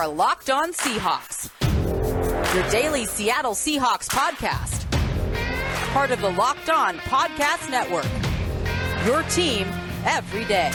[0.00, 1.50] are Locked On Seahawks,
[2.54, 4.90] your daily Seattle Seahawks podcast.
[5.92, 8.06] Part of the Locked On Podcast Network.
[9.04, 9.68] Your team
[10.06, 10.70] every day.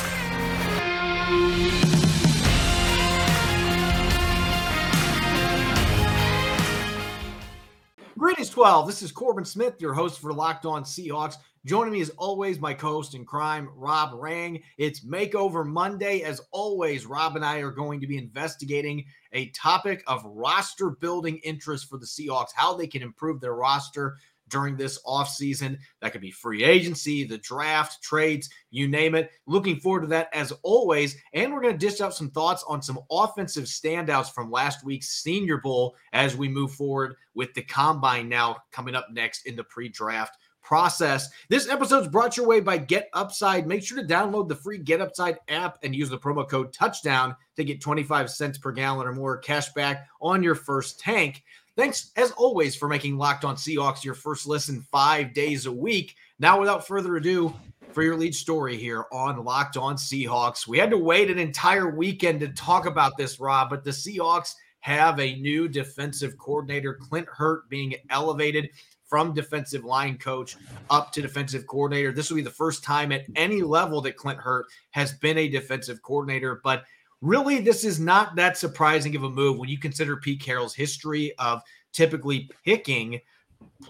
[8.16, 8.86] Greetings, 12.
[8.86, 11.38] This is Corbin Smith, your host for Locked On Seahawks.
[11.66, 14.62] Joining me as always, my co-host in crime, Rob Rang.
[14.78, 16.22] It's Makeover Monday.
[16.22, 21.38] As always, Rob and I are going to be investigating a topic of roster building
[21.38, 25.80] interest for the Seahawks, how they can improve their roster during this offseason.
[26.02, 29.32] That could be free agency, the draft, trades, you name it.
[29.48, 31.18] Looking forward to that as always.
[31.34, 35.24] And we're going to dish out some thoughts on some offensive standouts from last week's
[35.24, 39.64] Senior Bowl as we move forward with the combine now coming up next in the
[39.64, 41.30] pre draft process.
[41.48, 43.68] This episode is brought your way by Get Upside.
[43.68, 47.36] Make sure to download the free Get Upside app and use the promo code touchdown
[47.56, 51.44] to get 25 cents per gallon or more cash back on your first tank.
[51.78, 56.16] Thanks, as always, for making Locked On Seahawks your first listen five days a week.
[56.40, 57.54] Now, without further ado,
[57.92, 60.68] for your lead story here on Locked On Seahawks.
[60.68, 64.56] We had to wait an entire weekend to talk about this, Rob, but the Seahawks
[64.82, 68.70] have a new defensive coordinator, Clint Hurtt, being elevated
[69.08, 70.58] from defensive line coach
[70.90, 72.12] up to defensive coordinator.
[72.12, 75.48] This will be the first time at any level that Clint Hurtt has been a
[75.48, 76.84] defensive coordinator, but
[77.22, 81.34] really this is not that surprising of a move when you consider Pete Carroll's history
[81.38, 81.62] of
[81.94, 83.22] typically picking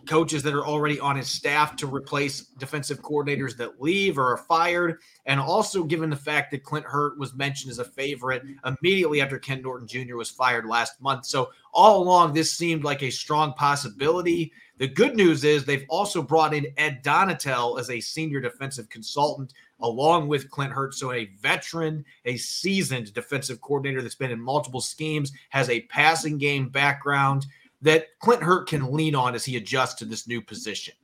[0.07, 4.37] coaches that are already on his staff to replace defensive coordinators that leave or are
[4.37, 4.99] fired.
[5.25, 9.39] And also, given the fact that Clint Hurtt was mentioned as a favorite immediately after
[9.39, 10.15] Ken Norton Jr.
[10.15, 11.25] was fired last month.
[11.25, 14.51] So, all along, this seemed like a strong possibility.
[14.77, 19.53] The good news is they've also brought in Ed Donatell as a senior defensive consultant,
[19.79, 20.93] along with Clint Hurtt.
[20.93, 26.37] So, a veteran, a seasoned defensive coordinator that's been in multiple schemes, has a passing
[26.37, 27.45] game background
[27.85, 30.95] that Clint Hurtt can lean on as he adjusts to this new position.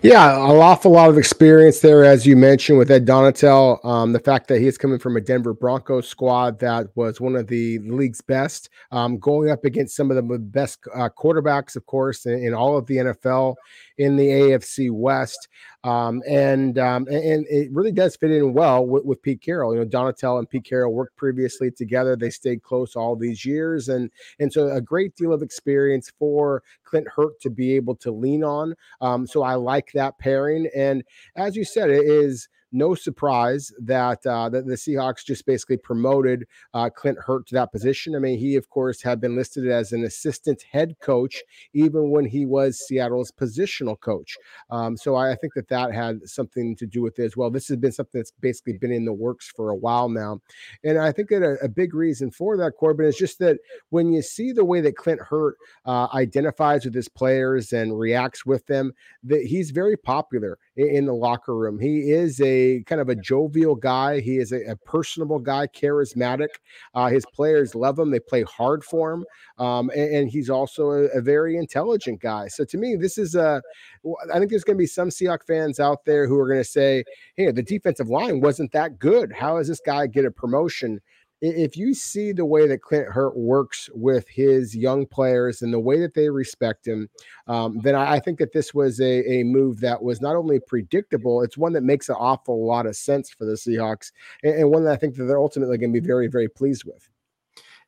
[0.00, 3.84] Yeah, an awful lot of experience there, as you mentioned, with Ed Donatell.
[3.84, 7.36] Um, the fact that he is coming from a Denver Broncos squad that was one
[7.36, 11.84] of the league's best, um, going up against some of the best uh, quarterbacks, of
[11.84, 13.56] course, in, in, all of the NFL
[13.98, 15.48] in the AFC West.
[15.84, 19.74] Um, and, um, and it really does fit in well with, with, Pete Carroll.
[19.74, 22.16] You know, Donatell and Pete Carroll worked previously together.
[22.16, 26.62] They stayed close all these years, and and so a great deal of experience for
[26.84, 28.74] Clint Hurtt to be able to lean on.
[29.02, 30.68] Um, so I like that pairing.
[30.74, 31.04] And
[31.36, 36.46] as you said, it is no surprise that uh, that the Seahawks just basically promoted
[36.74, 38.16] uh, Clint Hurtt to that position.
[38.16, 41.42] I mean, he of course had been listed as an assistant head coach
[41.72, 44.36] even when he was Seattle's positional coach.
[44.70, 47.50] Um, so I, I think that that had something to do with it as well.
[47.50, 50.40] This has been something that's basically been in the works for a while now,
[50.82, 53.58] and I think that a, a big reason for that, Corbin, is just that
[53.90, 55.56] when you see the way that Clint Hurtt
[55.86, 58.92] uh, identifies with his players and reacts with them,
[59.22, 61.78] that he's very popular in, in the locker room.
[61.78, 64.20] He is a kind of a jovial guy.
[64.20, 66.48] He is a, a personable guy, charismatic.
[66.94, 68.10] Uh, his players love him.
[68.10, 69.24] They play hard for him,
[69.58, 72.48] um, and, and, he's also a, a, very intelligent guy.
[72.48, 73.62] So to me, this is a.
[74.32, 76.68] I think there's going to be some Seahawks fans out there who are going to
[76.68, 77.04] say,
[77.36, 79.32] "Hey, the defensive line wasn't that good.
[79.32, 81.00] How does this guy get a promotion?"
[81.40, 85.80] If you see the way that Clint Hurtt works with his young players and the
[85.80, 87.08] way that they respect him,
[87.46, 90.60] um, then I, I, think that this was a, a move that was not only
[90.60, 94.12] predictable, it's one that makes an awful lot of sense for the Seahawks
[94.42, 96.84] and, and one that I think that they're ultimately going to be very, very pleased
[96.84, 97.08] with.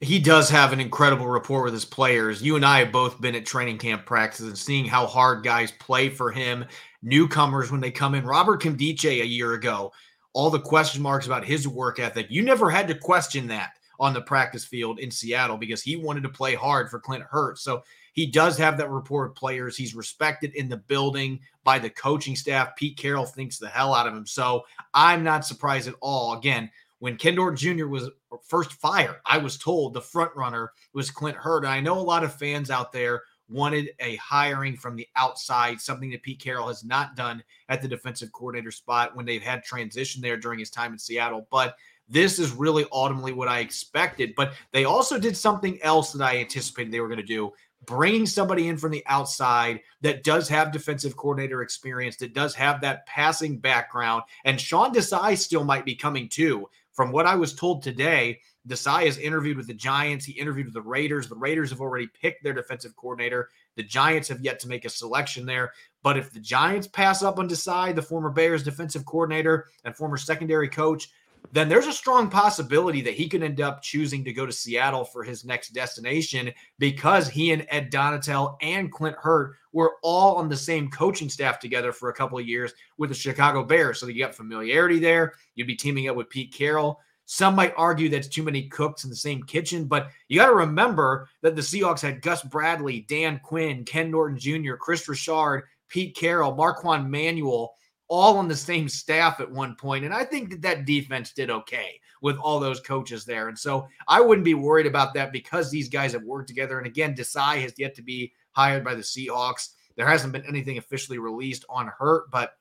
[0.00, 2.42] He does have an incredible rapport with his players.
[2.42, 5.72] You and I have both been at training camp practices and seeing how hard guys
[5.72, 6.66] play for him.
[7.02, 8.26] Newcomers when they come in.
[8.26, 9.92] Robert Nkemdiche a year ago
[10.36, 12.26] all the question marks about his work ethic.
[12.28, 16.24] You never had to question that on the practice field in Seattle because he wanted
[16.24, 17.56] to play hard for Clint Hurtt.
[17.56, 17.82] So
[18.12, 19.78] he does have that rapport of players.
[19.78, 22.76] He's respected in the building by the coaching staff.
[22.76, 24.26] Pete Carroll thinks the hell out of him.
[24.26, 26.36] So I'm not surprised at all.
[26.36, 27.86] Again, when Ken Norton Jr.
[27.86, 28.10] was
[28.46, 31.64] first fired, I was told the front runner was Clint Hurtt.
[31.64, 35.80] And I know a lot of fans out there wanted a hiring from the outside,
[35.80, 39.62] something that Pete Carroll has not done at the defensive coordinator spot when they've had
[39.62, 41.46] transition there during his time in Seattle.
[41.50, 41.76] But
[42.08, 44.34] this is really ultimately what I expected.
[44.36, 47.52] But they also did something else that I anticipated they were going to do
[47.84, 52.80] bringing somebody in from the outside that does have defensive coordinator experience, that does have
[52.80, 54.22] that passing background.
[54.44, 56.68] And Sean Desai still might be coming too.
[56.96, 60.24] From what I was told today, Desai has interviewed with the Giants.
[60.24, 61.28] He interviewed with the Raiders.
[61.28, 63.50] The Raiders have already picked their defensive coordinator.
[63.76, 65.72] The Giants have yet to make a selection there.
[66.02, 70.16] But if the Giants pass up on Desai, the former Bears defensive coordinator and former
[70.16, 71.10] secondary coach,
[71.52, 75.04] then there's a strong possibility that he could end up choosing to go to Seattle
[75.04, 80.48] for his next destination because he and Ed Donatell and Clint Hurtt were all on
[80.48, 84.00] the same coaching staff together for a couple of years with the Chicago Bears.
[84.00, 85.34] So you got familiarity there.
[85.54, 87.00] You'd be teaming up with Pete Carroll.
[87.26, 90.54] Some might argue that's too many cooks in the same kitchen, but you got to
[90.54, 96.14] remember that the Seahawks had Gus Bradley, Dan Quinn, Ken Norton Jr., Chris Richard, Pete
[96.14, 97.74] Carroll, Marquand Manuel
[98.08, 100.04] all on the same staff at one point.
[100.04, 103.48] And I think that that defense did okay with all those coaches there.
[103.48, 106.78] And so I wouldn't be worried about that because these guys have worked together.
[106.78, 109.70] And again, Desai has yet to be hired by the Seahawks.
[109.96, 112.52] There hasn't been anything officially released on Hurtt, but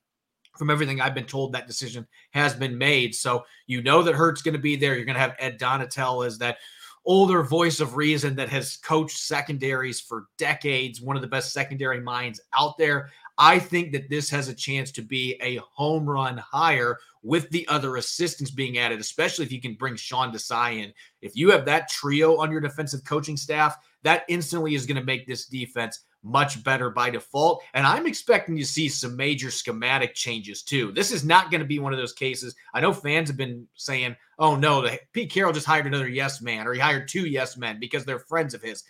[0.57, 3.13] from everything I've been told, that decision has been made.
[3.13, 4.95] So you know that Hurtt's going to be there.
[4.95, 6.57] You're going to have Ed Donatell as that
[7.05, 12.01] older voice of reason that has coached secondaries for decades, one of the best secondary
[12.01, 13.11] minds out there.
[13.37, 17.67] I think that this has a chance to be a home run hire with the
[17.67, 20.93] other assistants being added, especially if you can bring Sean Desai in.
[21.21, 25.03] If you have that trio on your defensive coaching staff, that instantly is going to
[25.03, 27.63] make this defense much better by default.
[27.73, 30.91] And I'm expecting to see some major schematic changes too.
[30.91, 32.55] This is not going to be one of those cases.
[32.73, 36.41] I know fans have been saying, oh no, the, Pete Carroll just hired another yes
[36.41, 38.83] man, or he hired two yes men because they're friends of his.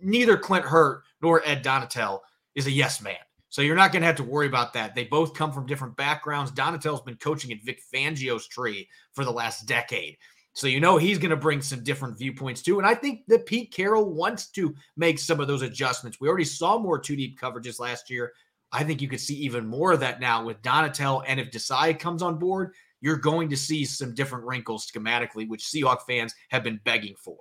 [0.00, 2.20] Neither Clint Hurtt nor Ed Donatell
[2.54, 3.16] is a yes man.
[3.50, 4.94] So you're not going to have to worry about that.
[4.94, 6.52] They both come from different backgrounds.
[6.52, 10.18] Donatell's been coaching at Vic Fangio's tree for the last decade.
[10.52, 12.78] So you know he's going to bring some different viewpoints too.
[12.78, 16.18] And I think that Pete Carroll wants to make some of those adjustments.
[16.20, 18.32] We already saw more two deep coverages last year.
[18.72, 21.22] I think you could see even more of that now with Donatell.
[21.26, 25.64] And if Desai comes on board, you're going to see some different wrinkles schematically, which
[25.64, 27.38] Seahawk fans have been begging for.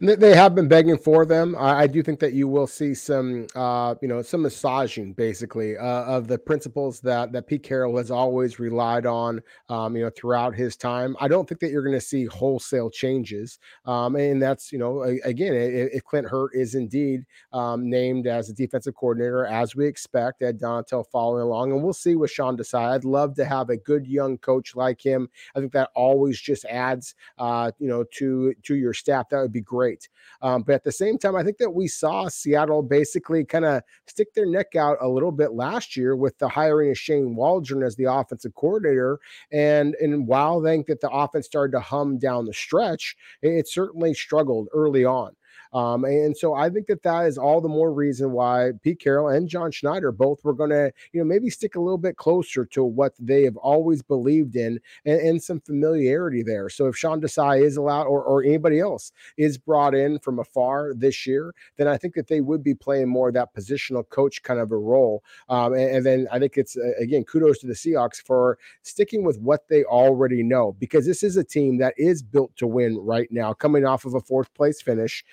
[0.00, 1.56] They have been begging for them.
[1.58, 6.04] I, do think that you will see some, uh, you know, some massaging basically uh,
[6.04, 10.54] of the principles that that Pete Carroll has always relied on, um, you know, throughout
[10.54, 11.16] his time.
[11.18, 15.02] I don't think that you're going to see wholesale changes, um, and that's you know,
[15.24, 20.42] again, if Clint Hurtt is indeed um, named as a defensive coordinator, as we expect,
[20.42, 22.94] Ed Donatell following along, and we'll see what Sean Desai.
[22.94, 25.28] I'd love to have a good young coach like him.
[25.54, 29.30] I think that always just adds, uh, you know, to to your staff.
[29.30, 30.08] That would be great.
[30.42, 33.82] Um, but at the same time, I think that we saw Seattle basically kind of
[34.06, 37.82] stick their neck out a little bit last year with the hiring of Shane Waldron
[37.82, 39.18] as the offensive coordinator.
[39.52, 43.68] And and while I think that the offense started to hum down the stretch, it
[43.68, 45.34] certainly struggled early on.
[45.72, 49.28] Um, and so I think that that is all the more reason why Pete Carroll
[49.28, 52.64] and John Schneider both were going to, you know, maybe stick a little bit closer
[52.66, 56.68] to what they have always believed in and, and some familiarity there.
[56.68, 60.94] So if Sean Desai is allowed or, or anybody else is brought in from afar
[60.94, 64.42] this year, then I think that they would be playing more of that positional coach
[64.42, 65.22] kind of a role.
[65.48, 69.24] Um, and, and, then I think it's, uh, again, kudos to the Seahawks for sticking
[69.24, 72.96] with what they already know because this is a team that is built to win
[72.98, 75.24] right now, coming off of a fourth place finish,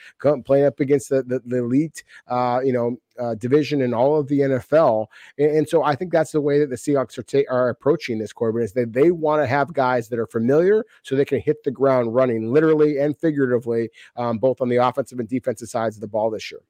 [0.46, 4.28] playing up against the, the, the elite, uh, you know, uh, division in all of
[4.28, 5.08] the NFL.
[5.38, 8.18] And, and, so I think that's the way that the Seahawks are, ta- are approaching
[8.18, 11.40] this, Corbin, is that they want to have guys that are familiar so they can
[11.40, 15.96] hit the ground running, literally and figuratively, um, both on the offensive and defensive sides
[15.98, 16.62] of the ball this year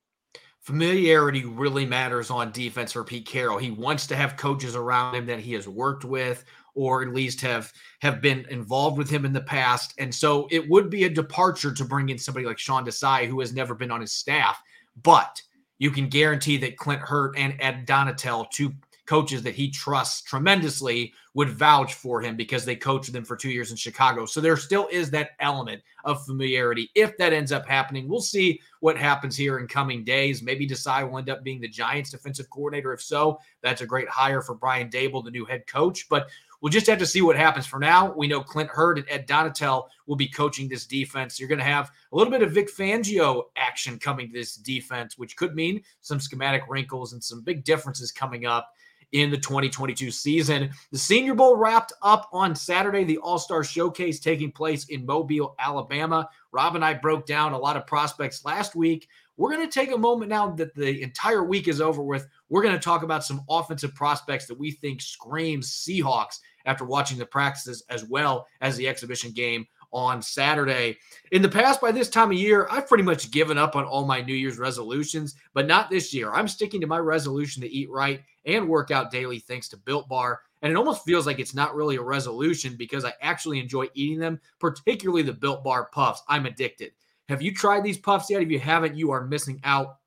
[0.64, 3.58] familiarity really matters on defense for Pete Carroll.
[3.58, 6.46] He wants to have coaches around him that he has worked with
[6.76, 7.72] or at least have
[8.02, 9.94] have been involved with him in the past.
[9.98, 13.40] And so it would be a departure to bring in somebody like Sean Desai who
[13.40, 14.62] has never been on his staff.
[15.02, 15.42] But
[15.80, 18.74] you can guarantee that Clint Hurtt and Ed Donatell, two
[19.06, 23.50] coaches that he trusts tremendously would vouch for him because they coached them for two
[23.50, 24.26] years in Chicago.
[24.26, 26.90] So there still is that element of familiarity.
[26.96, 30.42] If that ends up happening, we'll see what happens here in coming days.
[30.42, 32.94] Maybe Desai will end up being the Giants defensive coordinator.
[32.94, 36.08] If so, that's a great hire for Brian Daboll, the new head coach.
[36.08, 36.30] But
[36.64, 37.66] We'll just have to see what happens.
[37.66, 41.38] For now, we know Clint Hurtt and Ed Donatell will be coaching this defense.
[41.38, 45.18] You're going to have a little bit of Vic Fangio action coming to this defense,
[45.18, 48.70] which could mean some schematic wrinkles and some big differences coming up
[49.12, 50.70] in the 2022 season.
[50.94, 55.56] The Senior Bowl wrapped up on Saturday, the All Star Showcase taking place in Mobile,
[55.60, 56.30] Alabama.
[56.54, 59.10] Rob and I broke down a lot of prospects last week.
[59.36, 62.28] We're going to take a moment now that the entire week is over with.
[62.50, 67.18] We're going to talk about some offensive prospects that we think screams Seahawks after watching
[67.18, 70.98] the practices as well as the exhibition game on Saturday.
[71.32, 74.06] In the past, by this time of year, I've pretty much given up on all
[74.06, 76.32] my New Year's resolutions, but not this year.
[76.34, 80.10] I'm sticking to my resolution to eat right and work out daily thanks to Built
[80.10, 80.42] Bar.
[80.62, 84.20] And it almost feels like it's not really a resolution because I actually enjoy eating
[84.20, 86.24] them, particularly the Built Bar puffs.
[86.28, 86.94] I'm addicted.
[87.30, 88.42] Have you tried these puffs yet?
[88.42, 89.98] If you haven't, you are missing out.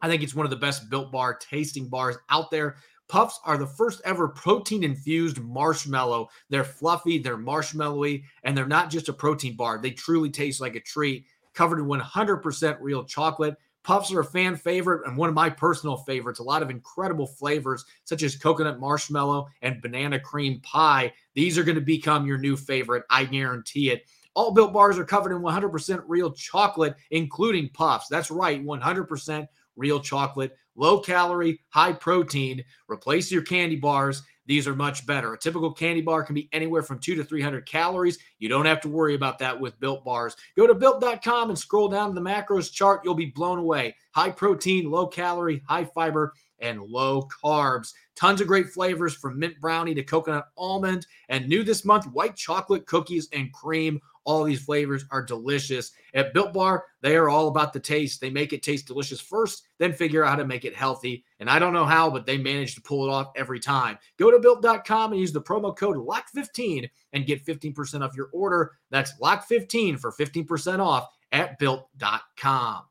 [0.00, 2.76] I think it's one of the best Built Bar tasting bars out there.
[3.08, 6.28] Puffs are the first ever protein infused marshmallow.
[6.50, 9.78] They're fluffy, they're marshmallowy, and they're not just a protein bar.
[9.80, 13.56] They truly taste like a treat, covered in 100% real chocolate.
[13.84, 16.40] Puffs are a fan favorite and one of my personal favorites.
[16.40, 21.12] A lot of incredible flavors, such as coconut marshmallow and banana cream pie.
[21.34, 23.04] These are going to become your new favorite.
[23.10, 24.06] I guarantee it.
[24.34, 28.08] All built bars are covered in 100% real chocolate, including puffs.
[28.08, 29.46] That's right, 100%
[29.76, 32.62] real chocolate, low calorie, high protein.
[32.88, 34.22] Replace your candy bars.
[34.46, 35.34] These are much better.
[35.34, 38.18] A typical candy bar can be anywhere from two to 300 calories.
[38.38, 40.36] You don't have to worry about that with built bars.
[40.56, 43.00] Go to built.com and scroll down to the macros chart.
[43.04, 43.96] You'll be blown away.
[44.12, 47.92] High protein, low calorie, high fiber, and low carbs.
[48.14, 51.06] Tons of great flavors from mint brownie to coconut almond.
[51.28, 55.92] And new this month, white chocolate cookies and cream all these flavors are delicious.
[56.12, 58.20] At Built Bar, they are all about the taste.
[58.20, 61.24] They make it taste delicious first, then figure out how to make it healthy.
[61.38, 63.98] And I don't know how, but they manage to pull it off every time.
[64.18, 68.72] Go to built.com and use the promo code LOCK15 and get 15% off your order.
[68.90, 72.82] That's LOCK15 for 15% off at built.com.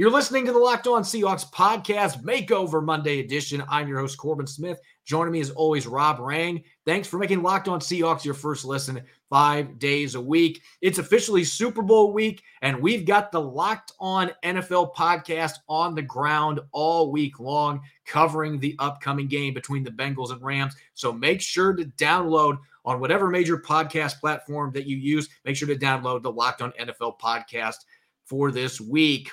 [0.00, 3.62] You're listening to the Locked On Seahawks podcast, Makeover Monday edition.
[3.68, 4.80] I'm your host, Corbin Smith.
[5.04, 6.64] Joining me as always, Rob Rang.
[6.86, 10.62] Thanks for making Locked On Seahawks your first listen five days a week.
[10.80, 16.00] It's officially Super Bowl week, and we've got the Locked On NFL podcast on the
[16.00, 20.76] ground all week long, covering the upcoming game between the Bengals and Rams.
[20.94, 25.28] So make sure to download on whatever major podcast platform that you use.
[25.44, 27.76] Make sure to download the Locked On NFL podcast
[28.24, 29.28] for this week.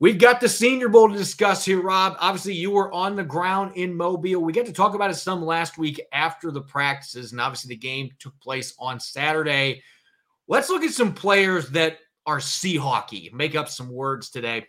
[0.00, 2.16] We've got the Senior Bowl to discuss here, Rob.
[2.20, 4.40] Obviously, you were on the ground in Mobile.
[4.40, 7.80] We got to talk about it some last week after the practices, and obviously, the
[7.80, 9.82] game took place on Saturday.
[10.46, 14.68] Let's look at some players that are Seahawky, make up some words today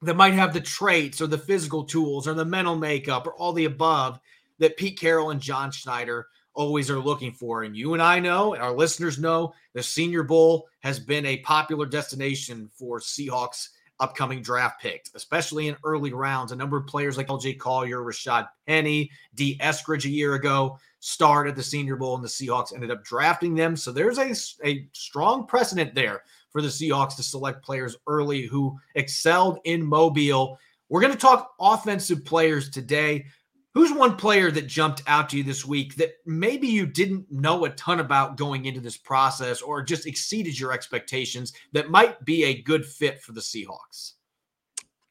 [0.00, 3.52] that might have the traits or the physical tools or the mental makeup or all
[3.52, 4.18] the above
[4.58, 7.64] that Pete Carroll and John Schneider always are looking for.
[7.64, 11.38] And you and I know, and our listeners know, the Senior Bowl has been a
[11.38, 13.68] popular destination for Seahawks
[14.00, 16.52] upcoming draft picks, especially in early rounds.
[16.52, 21.54] A number of players like LJ Collier, Rashad Penny, Dee Eskridge a year ago started
[21.54, 23.76] the Senior Bowl, and the Seahawks ended up drafting them.
[23.76, 24.34] So there's a,
[24.66, 30.58] a strong precedent there for the Seahawks to select players early who excelled in Mobile.
[30.88, 33.26] We're going to talk offensive players today.
[33.74, 37.64] Who's one player that jumped out to you this week that maybe you didn't know
[37.64, 42.44] a ton about going into this process or just exceeded your expectations that might be
[42.44, 44.13] a good fit for the Seahawks?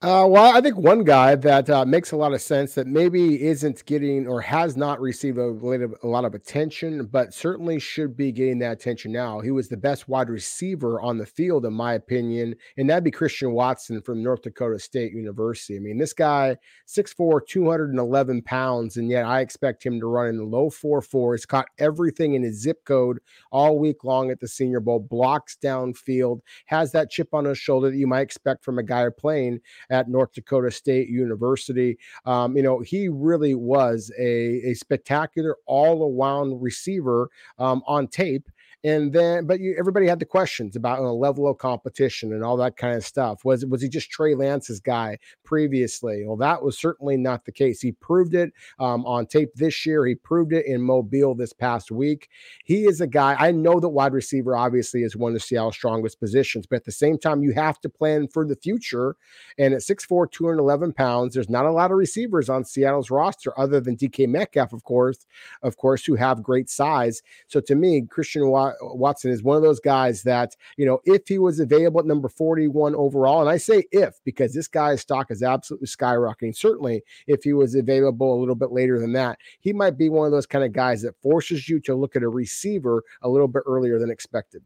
[0.03, 3.41] Uh, well, I think one guy that uh, makes a lot of sense that maybe
[3.41, 5.43] isn't getting or has not received a,
[6.03, 9.39] a, lot of attention, but certainly should be getting that attention now.
[9.39, 13.11] He was the best wide receiver on the field, in my opinion, and that'd be
[13.11, 15.77] Christian Watson from North Dakota State University.
[15.77, 20.35] I mean, this guy, 6'4, 211 pounds, and yet I expect him to run in
[20.35, 21.35] the low 4 4.
[21.35, 23.19] He's caught everything in his zip code
[23.53, 27.89] all week long at the Senior Bowl, blocks downfield, has that chip on his shoulder
[27.89, 29.61] that you might expect from a guy playing
[29.93, 31.99] at North Dakota State University.
[32.25, 38.49] Um, you know, he really was a, a spectacular all around receiver um, on tape.
[38.85, 42.57] And then, but you, everybody had the questions about the level of competition and all
[42.57, 43.45] that kind of stuff.
[43.45, 46.25] Was was he just Trey Lance's guy previously?
[46.25, 47.79] Well, that was certainly not the case.
[47.79, 50.05] He proved it um, on tape this year.
[50.05, 52.29] He proved it in Mobile this past week.
[52.65, 53.35] He is a guy.
[53.39, 56.91] I know that wide receiver obviously is one of Seattle's strongest positions, but at the
[56.91, 59.15] same time, you have to plan for the future.
[59.57, 63.79] And at 6'4", 211 pounds, there's not a lot of receivers on Seattle's roster other
[63.79, 65.25] than DK Metcalf, of course,
[65.61, 67.21] of course, who have great size.
[67.47, 71.27] So to me, Christian Watt Watson is one of those guys that, you know, if
[71.27, 75.31] he was available at number 41 overall, and I say if because this guy's stock
[75.31, 76.55] is absolutely skyrocketing.
[76.55, 80.25] Certainly, if he was available a little bit later than that, he might be one
[80.25, 83.47] of those kind of guys that forces you to look at a receiver a little
[83.47, 84.63] bit earlier than expected.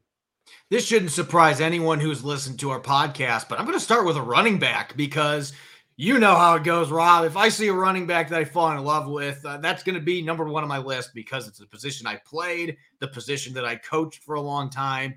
[0.70, 4.18] This shouldn't surprise anyone who's listened to our podcast, but I'm going to start with
[4.18, 5.54] a running back because
[6.00, 7.26] you know how it goes, Rob.
[7.26, 9.96] If I see a running back that I fall in love with, uh, that's going
[9.96, 13.52] to be number one on my list because it's the position I played, the position
[13.56, 15.16] that I coached for a long time.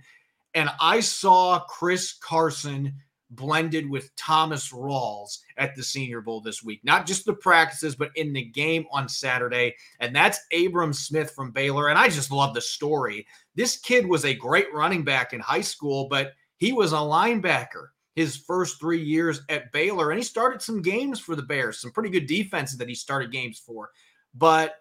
[0.55, 2.95] And I saw Chris Carson
[3.29, 6.81] blended with Thomas Rawls at the Senior Bowl this week.
[6.83, 9.77] Not just the practices, but in the game on Saturday.
[10.01, 11.91] And that's Abram Smith from Baylor.
[11.91, 13.27] And I just love the story.
[13.55, 17.89] This kid was a great running back in high school, but he was a linebacker
[18.15, 20.11] his first three years at Baylor.
[20.11, 23.33] And he started some games for the Bears, some pretty good defenses that he started
[23.33, 23.91] games for.
[24.35, 24.75] But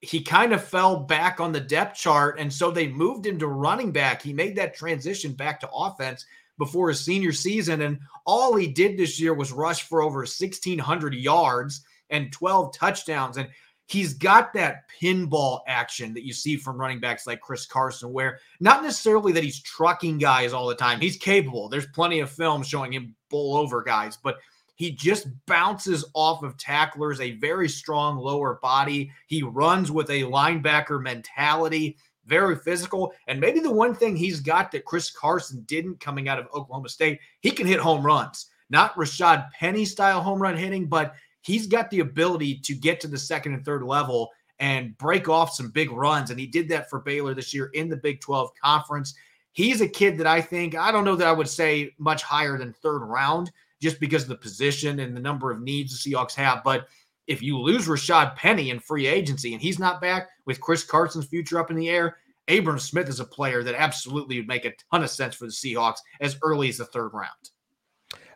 [0.00, 2.38] he kind of fell back on the depth chart.
[2.38, 4.22] And so they moved him to running back.
[4.22, 6.24] He made that transition back to offense
[6.56, 7.82] before his senior season.
[7.82, 13.36] And all he did this year was rush for over 1,600 yards and 12 touchdowns.
[13.36, 13.48] And
[13.88, 18.38] he's got that pinball action that you see from running backs like Chris Carson, where
[18.60, 21.00] not necessarily that he's trucking guys all the time.
[21.00, 21.68] He's capable.
[21.68, 24.38] There's plenty of film showing him bowl over guys, but
[24.76, 29.10] he just bounces off of tacklers, a very strong lower body.
[29.26, 33.14] He runs with a linebacker mentality, very physical.
[33.26, 36.90] And maybe the one thing he's got that Chris Carson didn't coming out of Oklahoma
[36.90, 38.50] State, he can hit home runs.
[38.70, 43.08] Not Rashad Penny style home run hitting, but he's got the ability to get to
[43.08, 44.30] the second and third level
[44.60, 46.30] and break off some big runs.
[46.30, 49.14] And he did that for Baylor this year in the Big 12 conference.
[49.52, 52.58] He's a kid that I think, I don't know that I would say much higher
[52.58, 56.34] than third round just because of the position and the number of needs the Seahawks
[56.34, 56.62] have.
[56.64, 56.88] But
[57.26, 61.26] if you lose Rashad Penny in free agency and he's not back with Chris Carson's
[61.26, 62.16] future up in the air,
[62.48, 65.52] Abram Smith is a player that absolutely would make a ton of sense for the
[65.52, 67.50] Seahawks as early as the third round.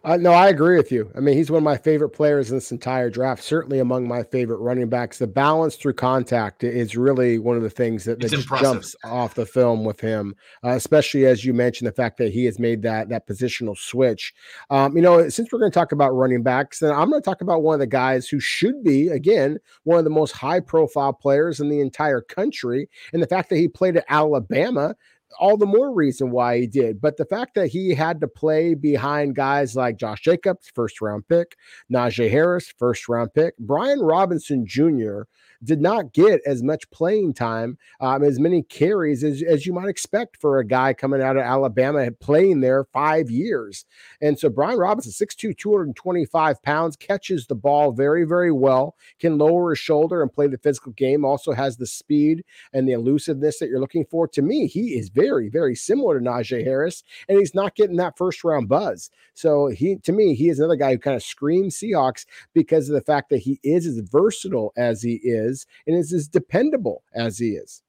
[0.05, 1.13] Uh, no, I agree with you.
[1.17, 3.43] I mean, he's one of my favorite players in this entire draft.
[3.43, 5.19] Certainly among my favorite running backs.
[5.19, 8.31] The balance through contact is really one of the things that, that
[8.61, 12.45] jumps off the film with him, uh, especially as you mentioned the fact that he
[12.47, 14.35] has made that that positional switch.
[14.71, 17.25] Um, you know, since we're going to talk about running backs, then I'm going to
[17.25, 20.61] talk about one of the guys who should be again one of the most high
[20.61, 24.97] profile players in the entire country, and the fact that he played at Alabama
[25.39, 27.01] all the more reason why he did.
[27.01, 31.27] But the fact that he had to play behind guys like Josh Jacobs, first round
[31.29, 31.57] pick,
[31.93, 35.23] Najee Harris, first round pick, Brian Robinson Jr.,
[35.65, 39.89] did not get as much playing time, um, as many carries as, as you might
[39.89, 43.85] expect for a guy coming out of Alabama playing there five years.
[44.21, 49.71] And so Brian Robinson, 6'2, 225 pounds, catches the ball very, very well, can lower
[49.71, 53.69] his shoulder and play the physical game, also has the speed and the elusiveness that
[53.69, 54.27] you're looking for.
[54.29, 58.19] To me, he is very, very similar to Najee Harris, and he's not getting that
[58.19, 59.11] first round buzz.
[59.35, 62.95] So he, to me, he is another guy who kind of screams Seahawks because of
[62.95, 67.03] the fact that he is as versatile as he is is and is as dependable
[67.15, 67.83] as he is.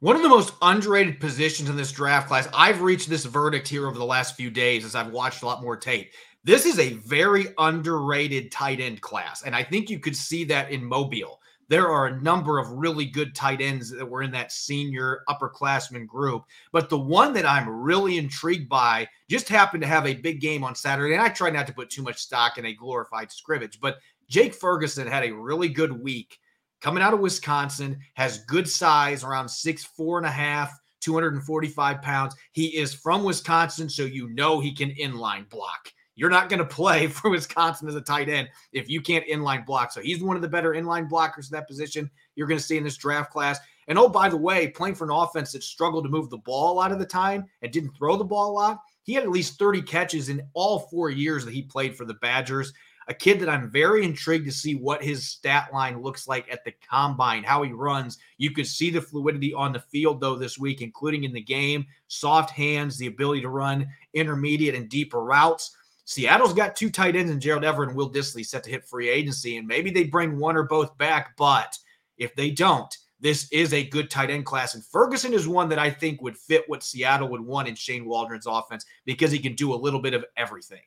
[0.00, 3.88] One of the most underrated positions in this draft class, I've reached this verdict here
[3.88, 6.12] over the last few days as I've watched a lot more tape.
[6.44, 9.42] This is a very underrated tight end class.
[9.42, 11.40] And I think you could see that in Mobile.
[11.66, 16.06] There are a number of really good tight ends that were in that senior upperclassman
[16.06, 16.44] group.
[16.72, 20.64] But the one that I'm really intrigued by just happened to have a big game
[20.64, 21.14] on Saturday.
[21.14, 24.54] And I try not to put too much stock in a glorified scrimmage, but Jake
[24.54, 26.38] Ferguson had a really good week
[26.80, 32.34] coming out of Wisconsin, has good size, around six, four and a half, 245 pounds.
[32.52, 35.92] He is from Wisconsin, so you know he can inline block.
[36.14, 39.64] You're not going to play for Wisconsin as a tight end if you can't inline
[39.64, 39.92] block.
[39.92, 42.76] So he's one of the better inline blockers in that position you're going to see
[42.76, 43.58] in this draft class.
[43.86, 46.72] And oh, by the way, playing for an offense that struggled to move the ball
[46.72, 49.30] a lot of the time and didn't throw the ball a lot, he had at
[49.30, 52.72] least 30 catches in all four years that he played for the Badgers
[53.08, 56.62] a kid that I'm very intrigued to see what his stat line looks like at
[56.64, 58.18] the combine, how he runs.
[58.36, 61.86] You could see the fluidity on the field, though, this week, including in the game.
[62.08, 65.74] Soft hands, the ability to run intermediate and deeper routes.
[66.04, 69.08] Seattle's got two tight ends in Gerald Everett and Will Dissly set to hit free
[69.08, 71.36] agency, and maybe they bring one or both back.
[71.36, 71.78] But
[72.18, 74.74] if they don't, this is a good tight end class.
[74.74, 78.04] And Ferguson is one that I think would fit what Seattle would want in Shane
[78.04, 80.82] Waldron's offense because he can do a little bit of everything.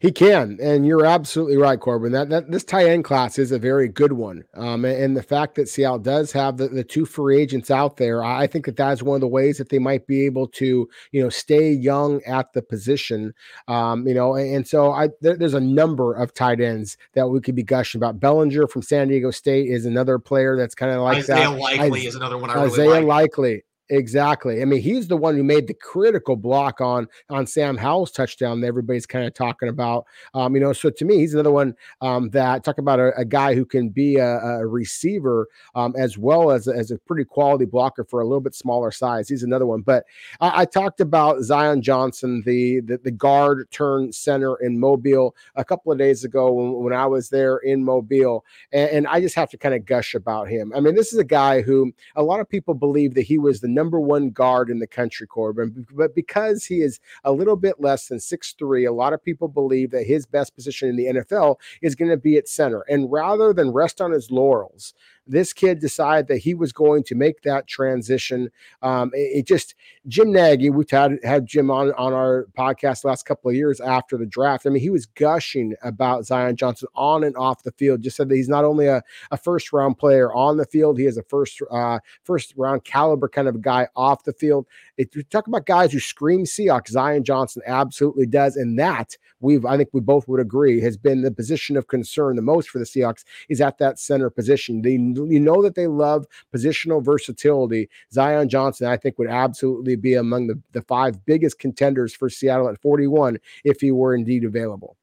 [0.00, 2.12] He can, and you're absolutely right, Corbin.
[2.12, 5.22] That, that this tight end class is a very good one, um, and, and, the
[5.22, 8.76] fact that Seattle does have the, the two free agents out there, I think that
[8.76, 12.22] that's one of the ways that they might be able to, you know, stay young
[12.24, 13.34] at the position.
[13.68, 17.28] Um, you know, and, and so I there, there's a number of tight ends that
[17.28, 18.20] we could be gushing about.
[18.20, 21.58] Bellinger from San Diego State is another player that's kind of like Isaiah that.
[21.58, 22.50] Likely is another one.
[22.50, 23.22] I Isaiah really like.
[23.22, 24.62] Likely Exactly.
[24.62, 28.60] I mean, he's the one who made the critical block on on Sam Howell's touchdown
[28.60, 30.06] that everybody's kind of talking about.
[30.34, 33.24] Um, you know, so to me, he's another one um, that talk about a, a,
[33.24, 37.64] guy who can be a, a receiver um, as well as, as a pretty quality
[37.64, 39.28] blocker for a little bit smaller size.
[39.28, 39.82] He's another one.
[39.82, 40.04] But
[40.40, 45.64] I, I talked about Zion Johnson, the, the, the guard turn center in Mobile a
[45.64, 49.34] couple of days ago when, when I was there in Mobile, and, and I just
[49.34, 50.72] have to kind of gush about him.
[50.74, 53.60] I mean, this is a guy who a lot of people believe that he was
[53.60, 55.84] the number one guard in the country, Corbin.
[55.92, 59.48] But because he is a little bit less than six three, a lot of people
[59.48, 62.84] believe that his best position in the NFL is going to be at center.
[62.88, 64.94] And rather than rest on his laurels,
[65.26, 68.50] this kid decided that he was going to make that transition.
[68.82, 69.74] Um, it, it, just
[70.08, 74.16] Jim Nagy, we've had had Jim on on our podcast last couple of years after
[74.16, 74.66] the draft.
[74.66, 78.02] I mean, he was gushing about Zion Johnson on and off the field.
[78.02, 81.06] Just said that he's not only a, a first round player on the field, he
[81.06, 84.66] is a first uh, first round caliber kind of guy off the field.
[84.96, 89.64] If you talk about guys who scream Seahawks, Zion Johnson absolutely does, and that we've
[89.64, 92.78] I think we both would agree has been the position of concern the most for
[92.78, 94.82] the Seahawks is at that center position.
[94.82, 97.88] They you know that they love positional versatility.
[98.12, 102.68] Zion Johnson, I think, would absolutely be among the, the five biggest contenders for Seattle
[102.68, 104.96] at 41 if he were indeed available.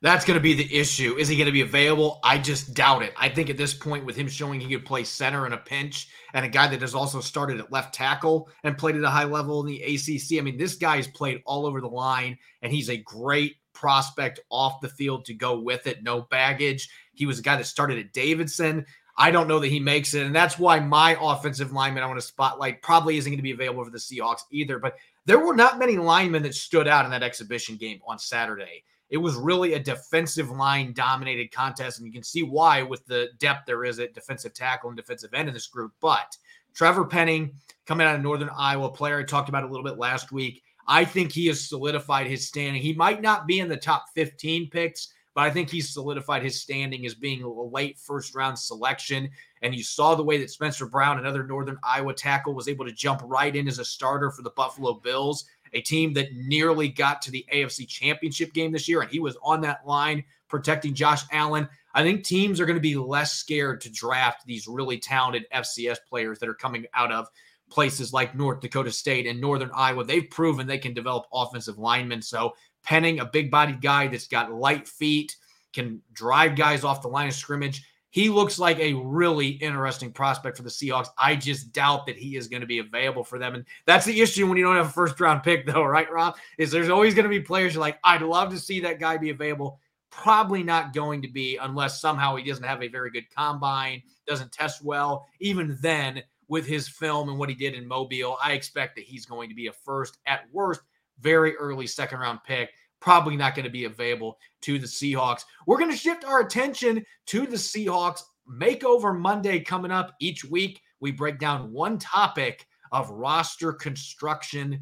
[0.00, 1.16] That's going to be the issue.
[1.18, 2.20] Is he going to be available?
[2.22, 3.12] I just doubt it.
[3.16, 6.08] I think at this point, with him showing he could play center in a pinch
[6.34, 9.24] and a guy that has also started at left tackle and played at a high
[9.24, 12.72] level in the ACC, I mean, this guy has played all over the line and
[12.72, 16.04] he's a great prospect off the field to go with it.
[16.04, 16.88] No baggage.
[17.14, 18.86] He was a guy that started at Davidson.
[19.20, 20.24] I don't know that he makes it.
[20.24, 23.50] And that's why my offensive lineman I want to spotlight probably isn't going to be
[23.50, 24.78] available for the Seahawks either.
[24.78, 28.84] But there were not many linemen that stood out in that exhibition game on Saturday.
[29.10, 31.98] It was really a defensive line dominated contest.
[31.98, 35.34] And you can see why with the depth there is at defensive tackle and defensive
[35.34, 35.92] end in this group.
[36.00, 36.36] But
[36.72, 37.54] Trevor Penning,
[37.86, 40.62] coming out of Northern Iowa, player I talked about a little bit last week.
[40.86, 42.80] I think he has solidified his standing.
[42.80, 46.60] He might not be in the top 15 picks, but I think he's solidified his
[46.60, 49.30] standing as being a late first round selection.
[49.62, 52.92] And you saw the way that Spencer Brown, another Northern Iowa tackle, was able to
[52.92, 57.22] jump right in as a starter for the Buffalo Bills, a team that nearly got
[57.22, 59.00] to the AFC Championship game this year.
[59.00, 61.68] And he was on that line protecting Josh Allen.
[61.94, 65.98] I think teams are going to be less scared to draft these really talented FCS
[66.08, 67.28] players that are coming out of
[67.70, 70.04] places like North Dakota State and Northern Iowa.
[70.04, 72.22] They've proven they can develop offensive linemen.
[72.22, 75.36] So Penning, a big bodied guy that's got light feet,
[75.72, 77.84] can drive guys off the line of scrimmage.
[78.10, 81.08] He looks like a really interesting prospect for the Seahawks.
[81.18, 83.54] I just doubt that he is going to be available for them.
[83.54, 86.36] And that's the issue when you don't have a first round pick, though, right, Rob?
[86.56, 89.18] Is there's always going to be players you're like, I'd love to see that guy
[89.18, 89.78] be available.
[90.10, 94.52] Probably not going to be unless somehow he doesn't have a very good combine, doesn't
[94.52, 95.26] test well.
[95.40, 99.26] Even then, with his film and what he did in Mobile, I expect that he's
[99.26, 100.80] going to be a first, at worst,
[101.20, 102.70] very early second round pick.
[103.00, 105.42] Probably not going to be available to the Seahawks.
[105.66, 110.80] We're going to shift our attention to the Seahawks Makeover Monday coming up each week.
[111.00, 114.80] We break down one topic of roster construction.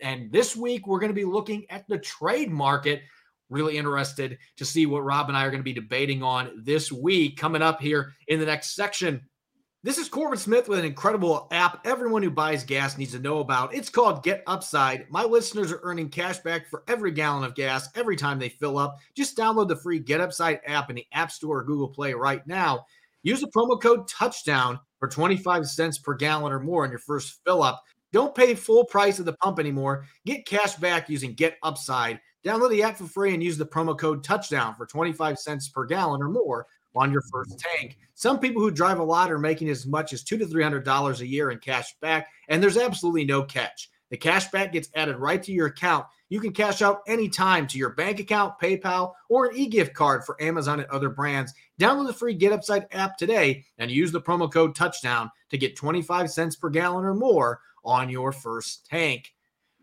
[0.00, 3.02] And this week, we're going to be looking at the trade market.
[3.48, 6.92] Really interested to see what Rob and I are going to be debating on this
[6.92, 9.22] week coming up here in the next section
[9.86, 13.38] this is Corbin Smith with an incredible app everyone who buys gas needs to know
[13.38, 13.72] about.
[13.72, 15.08] It's called Get Upside.
[15.10, 18.78] My listeners are earning cash back for every gallon of gas every time they fill
[18.78, 18.98] up.
[19.14, 22.44] Just download the free Get Upside app in the App Store or Google Play right
[22.48, 22.84] now.
[23.22, 27.38] Use the promo code touchdown for 25 cents per gallon or more on your first
[27.46, 27.80] fill up.
[28.12, 30.04] Don't pay full price at the pump anymore.
[30.24, 32.18] Get cash back using Get Upside.
[32.44, 35.84] Download the app for free and use the promo code touchdown for 25 cents per
[35.84, 37.98] gallon or more on your first tank.
[38.14, 40.84] Some people who drive a lot are making as much as two to three hundred
[40.84, 43.90] dollars a year in cash back, and there's absolutely no catch.
[44.10, 46.06] The cash back gets added right to your account.
[46.28, 50.40] You can cash out anytime to your bank account, PayPal, or an e-gift card for
[50.42, 51.52] Amazon and other brands.
[51.80, 55.76] Download the free Get Upside app today and use the promo code touchdown to get
[55.76, 59.32] 25 cents per gallon or more on your first tank.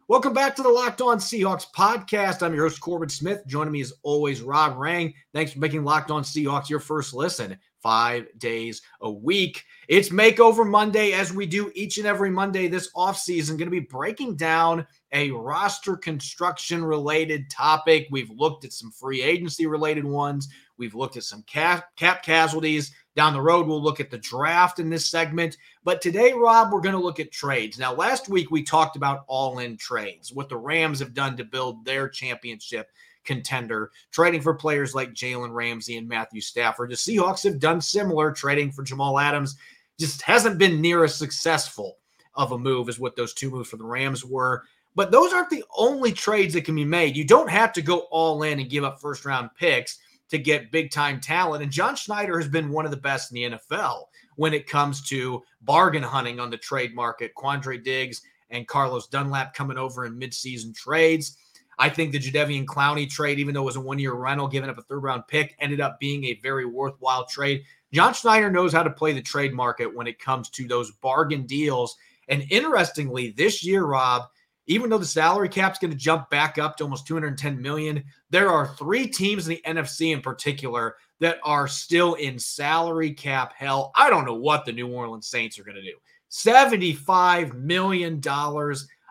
[0.09, 2.43] Welcome back to the Locked On Seahawks podcast.
[2.43, 3.41] I'm your host, Corbin Smith.
[3.47, 5.13] Joining me as always, Rob Rang.
[5.33, 9.63] Thanks for making Locked On Seahawks your first listen five days a week.
[9.87, 13.51] It's Makeover Monday, as we do each and every Monday this offseason.
[13.51, 18.07] Going to be breaking down a roster construction related topic.
[18.11, 22.91] We've looked at some free agency related ones, we've looked at some cap, cap casualties.
[23.15, 25.57] Down the road, we'll look at the draft in this segment.
[25.83, 27.77] But today, Rob, we're going to look at trades.
[27.77, 31.43] Now, last week we talked about all in trades, what the Rams have done to
[31.43, 32.89] build their championship
[33.23, 36.89] contender, trading for players like Jalen Ramsey and Matthew Stafford.
[36.89, 39.57] The Seahawks have done similar, trading for Jamal Adams.
[39.99, 41.97] Just hasn't been near as successful
[42.35, 44.63] of a move as what those two moves for the Rams were.
[44.95, 47.15] But those aren't the only trades that can be made.
[47.15, 49.99] You don't have to go all in and give up first round picks
[50.29, 51.63] to get big time talent.
[51.63, 54.05] And John Schneider has been one of the best in the NFL
[54.35, 57.33] when it comes to bargain hunting on the trade market.
[57.35, 61.37] Quandre Diggs and Carlos Dunlap coming over in midseason trades.
[61.79, 64.69] I think the Jadeveon Clowney trade, even though it was a one year rental, giving
[64.69, 67.63] up a third round pick, ended up being a very worthwhile trade.
[67.91, 71.45] John Schneider knows how to play the trade market when it comes to those bargain
[71.45, 71.95] deals.
[72.27, 74.23] And interestingly, this year, Rob,
[74.67, 78.49] even though the salary cap's going to jump back up to almost 210 million, there
[78.49, 83.91] are three teams in the NFC in particular that are still in salary cap hell.
[83.95, 85.95] I don't know what the New Orleans Saints are going to do.
[86.31, 88.21] $75 million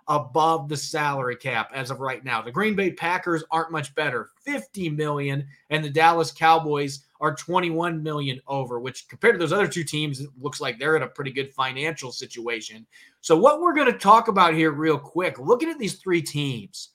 [0.08, 2.42] above the salary cap as of right now.
[2.42, 8.02] The Green Bay Packers aren't much better, 50 million, and the Dallas Cowboys are 21
[8.02, 11.08] million over, which compared to those other two teams, it looks like they're in a
[11.08, 12.84] pretty good financial situation.
[13.20, 16.90] So what we're going to talk about here real quick, looking at these three teams,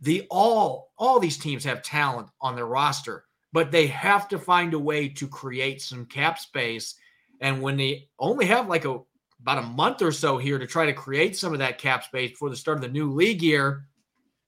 [0.00, 4.74] the all all these teams have talent on their roster, but they have to find
[4.74, 6.94] a way to create some cap space.
[7.40, 9.00] And when they only have like a
[9.40, 12.30] about a month or so here to try to create some of that cap space
[12.30, 13.86] before the start of the new league year,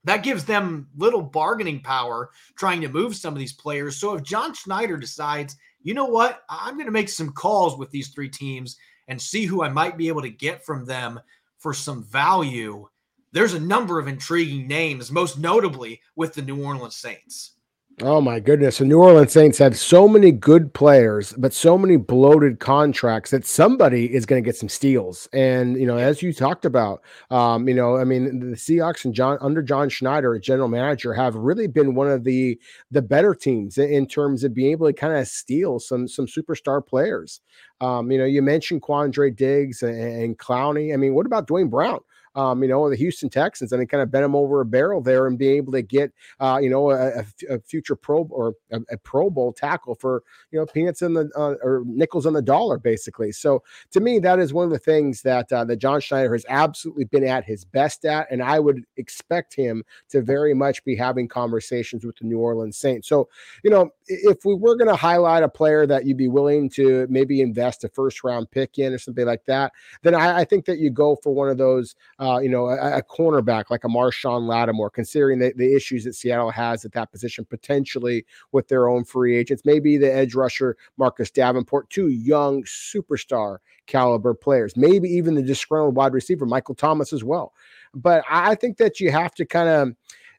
[0.04, 3.96] that gives them little bargaining power trying to move some of these players.
[3.96, 7.90] So if John Schneider decides, you know what, I'm going to make some calls with
[7.90, 8.76] these three teams
[9.08, 11.20] and see who I might be able to get from them
[11.58, 12.88] for some value,
[13.32, 17.52] there's a number of intriguing names, most notably with the New Orleans Saints.
[18.02, 18.78] Oh my goodness.
[18.78, 23.44] The New Orleans Saints have so many good players, but so many bloated contracts that
[23.44, 25.28] somebody is going to get some steals.
[25.34, 29.12] And, you know, as you talked about, um, you know, I mean, the Seahawks and
[29.12, 32.58] John under John Schneider, a general manager, have really been one of the
[32.90, 36.84] the better teams in terms of being able to kind of steal some some superstar
[36.86, 37.42] players.
[37.82, 40.94] Um, you know, you mentioned Quandre Diggs and, and Clowney.
[40.94, 42.00] I mean, what about Duane Brown?
[42.34, 45.00] Um, you know, the Houston Texans, and they kind of bent him over a barrel
[45.00, 48.80] there and be able to get, uh, you know, a, a, future Pro or a,
[48.90, 52.42] a, Pro Bowl tackle for, you know, peanuts in the uh, or nickels on the
[52.42, 53.32] dollar, basically.
[53.32, 56.46] So to me, that is one of the things that uh, that John Schneider has
[56.48, 60.94] absolutely been at his best at, and I would expect him to very much be
[60.94, 63.08] having conversations with the New Orleans Saints.
[63.08, 63.28] So,
[63.64, 67.06] you know, if we were going to highlight a player that you'd be willing to
[67.10, 70.64] maybe invest a first round pick in or something like that, then I, I think
[70.66, 73.88] that you go for one of those uh, you know, a, a, cornerback like a
[73.88, 78.88] Marshon Lattimore, considering the, the issues that Seattle has at that position potentially with their
[78.88, 79.64] own free agents.
[79.64, 84.76] Maybe the edge rusher Marcus Davenport, two young superstar caliber players.
[84.76, 87.54] Maybe even the disgruntled wide receiver Michael Thomas as well.
[87.94, 89.94] But I think that you have to kind of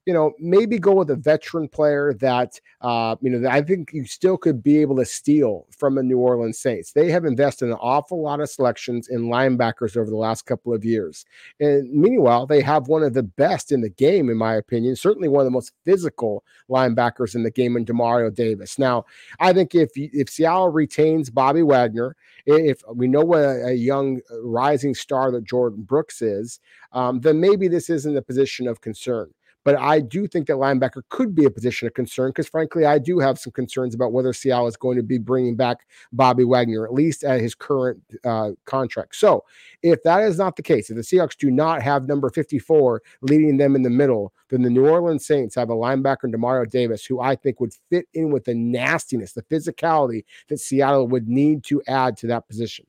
[0.06, 4.06] you know, maybe go with a veteran player that, uh, you know, I think you
[4.06, 6.92] still could be able to steal from the New Orleans Saints.
[6.92, 10.84] They have invested an awful lot of selections in linebackers over the last couple of
[10.84, 11.26] years.
[11.60, 15.30] And meanwhile, they have one of the best in the game, in my opinion, certainly
[15.30, 18.80] one of the most physical linebackers in the game in Demario Davis.
[18.80, 19.06] Now,
[19.40, 22.16] I think if, if Seattle retains Bobby Wagner,
[22.48, 26.60] if we know what a, young rising star that Jordyn Brooks is,
[26.92, 29.32] um, then maybe this isn't a position of concern.
[29.63, 32.97] But I do think that linebacker could be a position of concern because, frankly, I
[32.97, 36.86] do have some concerns about whether Seattle is going to be bringing back Bobby Wagner,
[36.86, 39.15] at least at his current uh, contract.
[39.15, 39.43] So,
[39.84, 43.58] if that is not the case, if the Seahawks do not have number 54 leading
[43.58, 47.19] them in the middle, then the New Orleans Saints have a linebacker, Demario Davis, who
[47.19, 51.82] I think would fit in with the nastiness, the physicality that Seattle would need to
[51.88, 52.86] add to that position.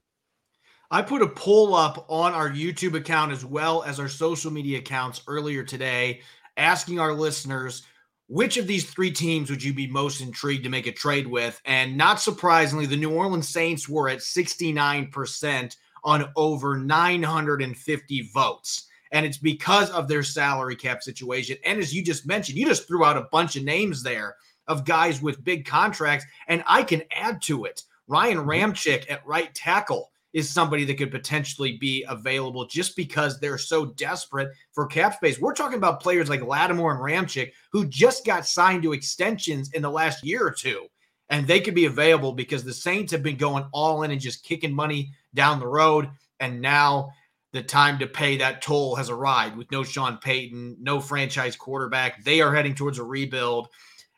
[0.90, 4.78] I put a poll up on our YouTube account as well as our social media
[4.78, 6.20] accounts earlier today
[6.57, 7.83] asking our listeners
[8.29, 11.61] which of these three teams would you be most intrigued to make a trade with?
[11.67, 18.87] And not surprisingly, the New Orleans Saints were at 69% on over 950 votes.
[19.12, 21.59] And it's because of their salary cap situation.
[21.67, 24.37] And as you just mentioned, you just threw out a bunch of names there
[24.67, 26.25] of guys with big contracts.
[26.49, 29.12] And I can add to it Ryan mm-hmm.
[29.12, 34.51] At right tackle is somebody that could potentially be available just because they're so desperate
[34.73, 35.38] for cap space.
[35.38, 39.83] We're talking about players like Lattimore and Ramczyk who just got signed to extensions in
[39.83, 40.87] the last year or two,
[41.29, 44.45] and they could be available because the Saints have been going all in and just
[44.45, 46.11] kicking money down the road.
[46.40, 47.12] And now
[47.53, 52.25] the time to pay that toll has arrived with no Sean Payton, no franchise quarterback.
[52.25, 53.68] They are heading towards a rebuild.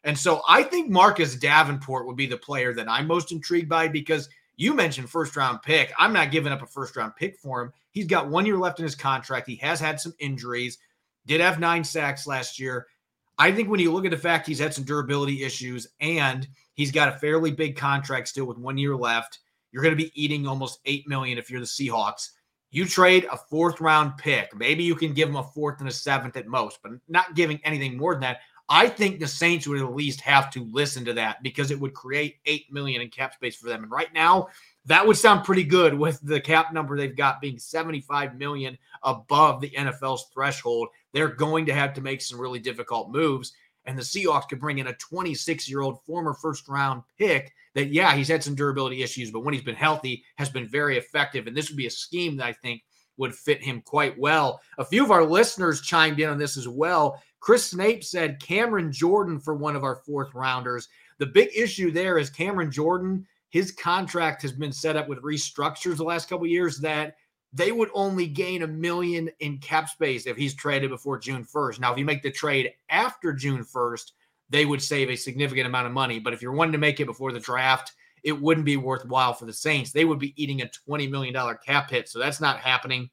[0.04, 3.88] And so I think Marcus Davenport would be the player that I'm most intrigued by
[3.88, 5.92] because– you mentioned first round pick.
[5.98, 7.72] I'm not giving up a first round pick for him.
[7.90, 9.48] He's got one year left in his contract.
[9.48, 10.78] He has had some injuries,
[11.26, 12.86] did have nine sacks last year.
[13.38, 16.92] I think when you look at the fact he's had some durability issues and he's
[16.92, 19.40] got a fairly big contract still with one year left,
[19.72, 22.30] you're going to be eating almost eight million if you're the Seahawks.
[22.70, 24.54] You trade a fourth round pick.
[24.56, 27.60] Maybe you can give him a fourth and a seventh at most, but not giving
[27.64, 28.40] anything more than that.
[28.68, 31.92] I think the Saints would at least have to listen to that because it would
[31.92, 33.82] create eight million in cap space for them.
[33.82, 34.48] And right now,
[34.86, 39.60] that would sound pretty good with the cap number they've got being 75 million above
[39.60, 40.88] the NFL's threshold.
[41.12, 43.52] They're going to have to make some really difficult moves.
[43.86, 47.88] And the Seahawks could bring in a 26 year old former first round pick that,
[47.88, 51.46] yeah, he's had some durability issues, but when he's been healthy, has been very effective.
[51.46, 52.82] And this would be a scheme that I think
[53.16, 54.60] would fit him quite well.
[54.78, 57.22] A few of our listeners chimed in on this as well.
[57.40, 60.88] Chris Snape said Cameron Jordan for one of our fourth rounders.
[61.18, 63.26] The big issue there is Cameron Jordan.
[63.50, 67.16] His contract has been set up with restructures the last couple years that
[67.52, 71.78] they would only gain a million in cap space if he's traded before June 1st.
[71.78, 74.10] Now, if you make the trade after June 1st,
[74.50, 76.18] they would save a significant amount of money.
[76.18, 77.92] But if you're wanting to make it before the draft,
[78.24, 79.92] it wouldn't be worthwhile for the Saints.
[79.92, 82.08] They would be eating a $20 million cap hit.
[82.08, 83.10] So that's not happening.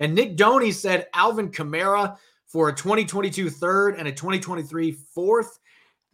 [0.00, 5.58] And Nick Doney said Alvin Kamara for a 2022 third and a 2023 fourth.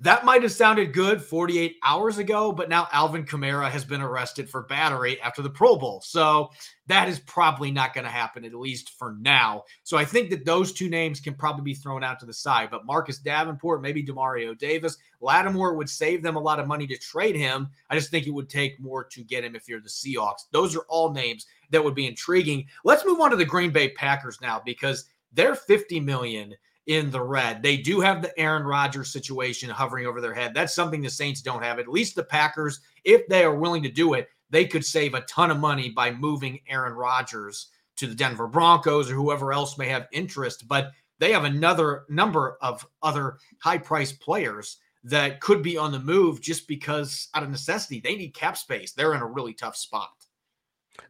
[0.02, 4.50] That might have sounded good 48 hours ago, but now Alvin Kamara has been arrested
[4.50, 6.00] for battery after the Pro Bowl.
[6.04, 6.50] So
[6.88, 9.62] that is probably not going to happen, at least for now.
[9.84, 12.68] So I think that those two names can probably be thrown out to the side.
[12.68, 16.96] But Marcus Davenport, maybe Demario Davis, Lattimore would save them a lot of money to
[16.96, 17.68] trade him.
[17.88, 20.46] I just think it would take more to get him if you're the Seahawks.
[20.50, 22.66] Those are all names that would be intriguing.
[22.82, 27.20] Let's move on to the Green Bay Packers now because they're 50 million in the
[27.20, 27.62] red.
[27.62, 30.52] They do have the Aaron Rodgers situation hovering over their head.
[30.54, 31.78] That's something the Saints don't have.
[31.78, 35.22] At least the Packers, if they are willing to do it, they could save a
[35.22, 39.88] ton of money by moving Aaron Rodgers to the Denver Broncos or whoever else may
[39.88, 40.66] have interest.
[40.66, 45.98] But they have another number of other high priced players that could be on the
[45.98, 48.92] move just because out of necessity they need cap space.
[48.92, 50.10] They're in a really tough spot.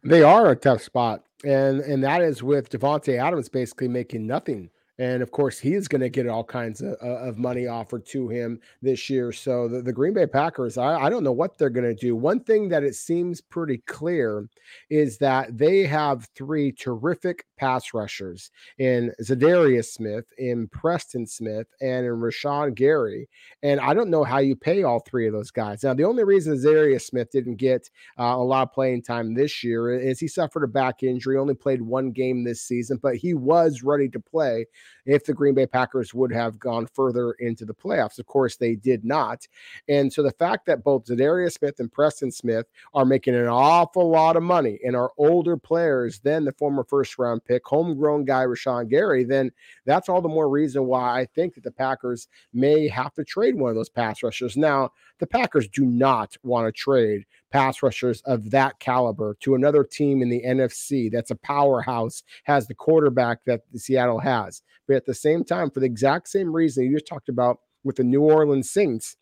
[0.03, 1.23] They are a tough spot.
[1.43, 4.69] And and that is with Davante Adams basically making nothing
[5.03, 8.29] and of course, he is going to get all kinds of, of money offered to
[8.29, 9.33] him this year.
[9.33, 12.15] So the, the Green Bay Packers, I, I don't know what they're going to do.
[12.15, 14.47] One thing that it seems pretty clear
[14.89, 22.05] is that they have three terrific pass rushers in Za'Darius Smith, in Preston Smith, and
[22.05, 23.29] in Rashan Gary.
[23.61, 25.81] And I don't know how you pay all three of those guys.
[25.81, 29.63] Now, the only reason Za'Darius Smith didn't get uh, a lot of playing time this
[29.63, 33.33] year is he suffered a back injury, only played one game this season, but he
[33.33, 34.65] was ready to play
[35.05, 38.19] if the Green Bay Packers would have gone further into the playoffs.
[38.19, 39.47] Of course, they did not.
[39.87, 44.09] And so the fact that both Za'Darius Smith and Preston Smith are making an awful
[44.09, 48.43] lot of money and are older players than the former first round pick, homegrown guy
[48.45, 49.51] Rashan Gary, then
[49.85, 53.55] that's all the more reason why I think that the Packers may have to trade
[53.55, 54.57] one of those pass rushers.
[54.57, 59.83] Now, the Packers do not want to trade pass rushers of that caliber to another
[59.83, 64.63] team in the NFC that's a powerhouse, has the quarterback that Seattle has.
[64.87, 67.97] But at the same time, for the exact same reason you just talked about with
[67.97, 69.17] the New Orleans Saints,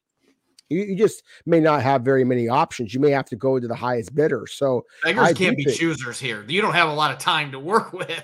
[0.71, 2.93] you, you, just may not have very many options.
[2.93, 4.47] You may have to go to the highest bidder.
[4.47, 6.45] So beggars can't be think, choosers here.
[6.47, 8.23] You don't have a lot of time to work with.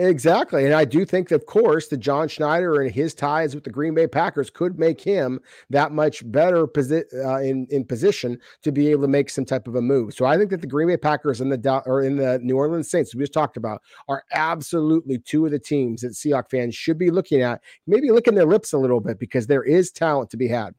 [0.00, 0.64] Exactly.
[0.64, 3.94] And I do think, of course, that John Schneider and his ties with the Green
[3.94, 8.92] Bay Packers could make him that much better posi- uh, in, in position to be
[8.92, 10.14] able to make some type of a move.
[10.14, 12.88] So I think that the Green Bay Packers and the or in the New Orleans
[12.88, 16.96] Saints, we just talked about, are absolutely two of the teams that Seahawks fans should
[16.96, 20.36] be looking at, maybe licking their lips a little bit because there is talent to
[20.36, 20.76] be had.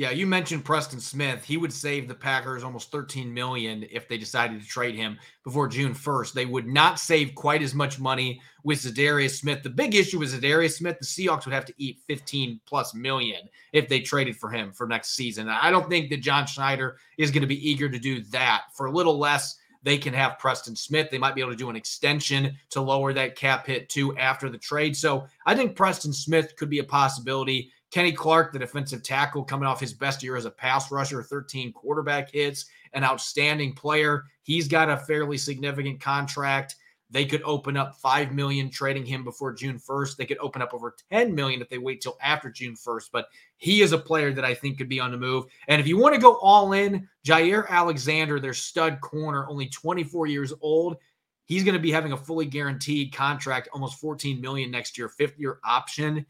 [0.00, 1.44] Yeah, you mentioned Preston Smith.
[1.44, 5.68] He would save the Packers almost 13 million if they decided to trade him before
[5.68, 6.32] June 1st.
[6.32, 9.62] They would not save quite as much money with Za'Darius Smith.
[9.62, 13.42] The big issue with Za'Darius Smith, the Seahawks would have to eat 15 plus million
[13.74, 15.50] if they traded for him for next season.
[15.50, 18.62] I don't think that John Schneider is going to be eager to do that.
[18.72, 21.10] For a little less, they can have Preston Smith.
[21.10, 24.48] They might be able to do an extension to lower that cap hit too after
[24.48, 24.96] the trade.
[24.96, 27.70] So I think Preston Smith could be a possibility.
[27.90, 31.72] Kenny Clark, the defensive tackle, coming off his best year as a pass rusher, 13
[31.72, 34.24] quarterback hits, an outstanding player.
[34.42, 36.76] He's got a fairly significant contract.
[37.12, 40.16] They could open up 5 million trading him before June 1st.
[40.16, 43.10] They could open up over 10 million if they wait till after June 1st.
[43.12, 43.26] But
[43.56, 45.46] he is a player that I think could be on the move.
[45.66, 50.28] And if you want to go all in, Jaire Alexander, their stud corner, only 24
[50.28, 50.98] years old.
[51.46, 55.36] He's going to be having a fully guaranteed contract, almost 14 million next year, fifth
[55.36, 56.24] year option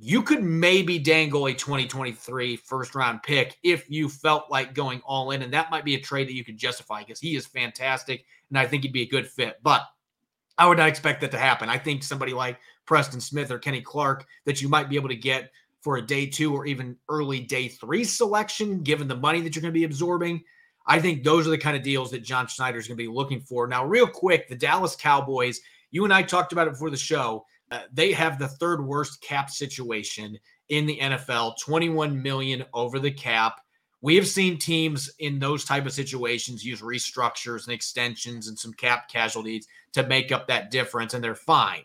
[0.00, 5.32] you could maybe dangle a 2023 first round pick if you felt like going all
[5.32, 5.42] in.
[5.42, 8.24] And that might be a trade that you could justify because he is fantastic.
[8.50, 9.56] And I think he'd be a good fit.
[9.62, 9.82] But
[10.56, 11.68] I would not expect that to happen.
[11.68, 15.16] I think somebody like Preston Smith or Kenny Clark that you might be able to
[15.16, 19.54] get for a day two or even early day three selection, given the money that
[19.54, 20.42] you're going to be absorbing.
[20.86, 23.08] I think those are the kind of deals that John Schneider is going to be
[23.08, 23.66] looking for.
[23.66, 27.44] Now, real quick, the Dallas Cowboys, you and I talked about it before the show.
[27.70, 33.10] Uh, they have the third worst cap situation in the NFL, 21 million over the
[33.10, 33.60] cap.
[34.00, 38.72] We have seen teams in those type of situations use restructures and extensions and some
[38.72, 41.82] cap casualties to make up that difference, and they're fine.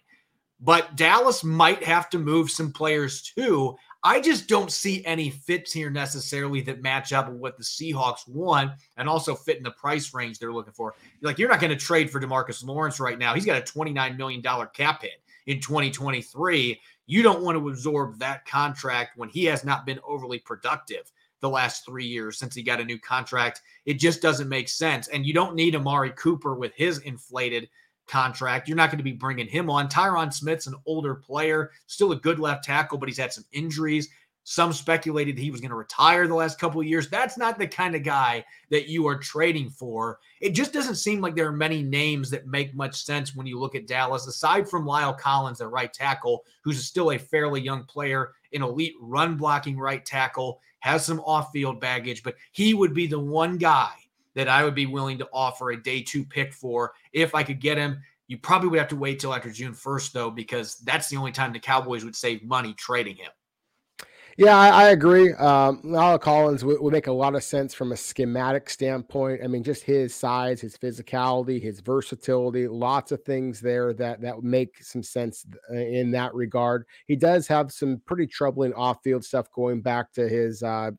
[0.59, 3.75] But Dallas might have to move some players too.
[4.05, 8.27] I just don't see any fits here necessarily that match up with what the Seahawks
[8.27, 10.93] want and also fit in the price range they're looking for.
[11.21, 13.33] Like, you're not going to trade for DeMarcus Lawrence right now.
[13.33, 14.41] He's got a $29 million
[14.73, 16.79] cap hit in 2023.
[17.05, 21.49] You don't want to absorb that contract when he has not been overly productive the
[21.49, 23.61] last three years since he got a new contract.
[23.85, 25.09] It just doesn't make sense.
[25.09, 27.69] And you don't need Amari Cooper with his inflated
[28.07, 28.67] contract.
[28.67, 29.89] You're not going to be bringing him on.
[29.89, 34.09] Tyron Smith's an older player, still a good left tackle, but he's had some injuries.
[34.45, 37.09] Some speculated he was going to retire the last couple of years.
[37.09, 40.19] That's not the kind of guy that you are trading for.
[40.41, 43.57] It just doesn't seem like there are many names that make much sense when you
[43.57, 47.85] look at Dallas, aside from La'el Collins, a right tackle, who's still a fairly young
[47.85, 52.93] player, an elite run blocking right tackle, has some off field baggage, but he would
[52.93, 53.93] be the one guy
[54.35, 57.61] that I would be willing to offer a day two pick for if I could
[57.61, 58.01] get him.
[58.27, 61.31] You probably would have to wait till after June 1st, though, because that's the only
[61.31, 63.31] time the Cowboys would save money trading him.
[64.37, 65.31] Yeah, I, I agree.
[65.33, 69.41] Um, La'el Collins would, would, make a lot of sense from a schematic standpoint.
[69.43, 74.41] I mean, just his size, his physicality, his versatility, lots of things there that that
[74.41, 76.85] make some sense uh, in that regard.
[77.05, 80.91] He does have some pretty troubling off-field stuff going back to his uh,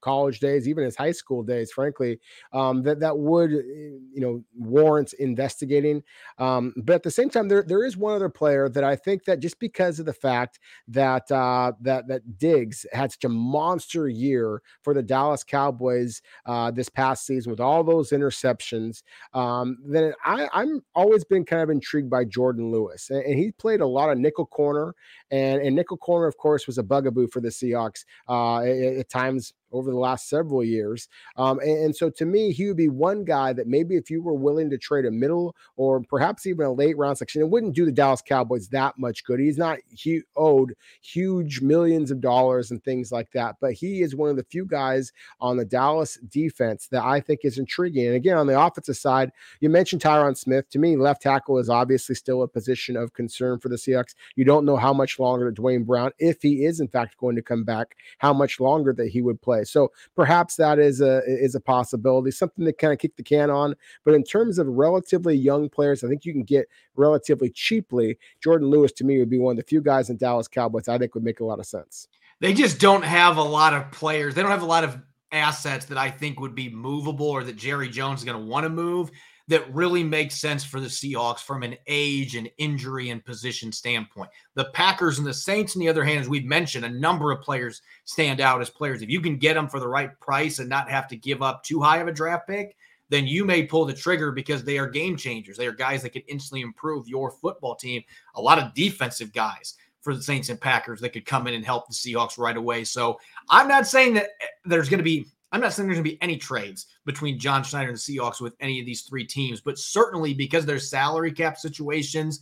[0.00, 2.20] college days, even his high school days, frankly,
[2.52, 6.02] um, that that would eh, you know warrant investigating.
[6.38, 9.24] Um, but at the same time, there there is one other player that I think
[9.24, 10.58] that just because of the fact
[10.88, 16.70] that uh, that that Diggs had such a monster year for the Dallas Cowboys uh,
[16.70, 19.02] this past season with all those interceptions,
[19.32, 23.52] um, then I, I'm always been kind of intrigued by Jourdan Lewis, and, and he
[23.52, 24.94] played a lot of nickel corner,
[25.30, 29.08] and and nickel corner, of course, was a bugaboo for the Seahawks uh, at, at
[29.10, 31.08] times over the last several years.
[31.36, 34.22] Um, and, and, so to me, he would be one guy that maybe if you
[34.22, 37.74] were willing to trade a middle or perhaps even a late round section, it wouldn't
[37.74, 39.40] do the Dallas Cowboys that much good.
[39.40, 44.14] He's not he owed huge millions of dollars and things like that, but he is
[44.14, 48.06] one of the few guys on the Dallas defense that I think is intriguing.
[48.06, 50.70] And again, on the offensive side, you mentioned Tyron Smith.
[50.70, 54.14] To me, left tackle is obviously still a position of concern for the Seahawks.
[54.36, 57.42] You don't know how much longer Duane Brown, if he is in fact going to
[57.42, 59.63] come back, how much longer that he would play.
[59.64, 63.50] So perhaps that is a is a possibility, something to kind of kick the can
[63.50, 63.74] on.
[64.04, 68.18] But in terms of relatively young players, I think you can get relatively cheaply.
[68.44, 70.98] Jourdan Lewis to me would be one of the few guys in Dallas Cowboys I
[70.98, 72.08] think would make a lot of sense.
[72.40, 74.34] They just don't have a lot of players.
[74.34, 74.98] They don't have a lot of
[75.32, 78.64] assets that I think would be movable or that Jerry Jones is going to want
[78.64, 79.10] to move
[79.48, 84.30] that really makes sense for the Seahawks from an age and injury and position standpoint.
[84.54, 87.42] The Packers and the Saints, on the other hand, as we've mentioned, a number of
[87.42, 89.02] players stand out as players.
[89.02, 91.62] If you can get them for the right price and not have to give up
[91.62, 92.76] too high of a draft pick,
[93.10, 95.58] then you may pull the trigger because they are game changers.
[95.58, 98.02] They are guys that can instantly improve your football team.
[98.36, 101.64] A lot of defensive guys for the Saints and Packers that could come in and
[101.64, 102.84] help the Seahawks right away.
[102.84, 103.18] So
[103.50, 106.10] I'm not saying that eh, there's going to be I'm not saying there's going to
[106.10, 109.60] be any trades between John Schneider and the Seahawks with any of these three teams,
[109.60, 112.40] but certainly because their salary cap situations,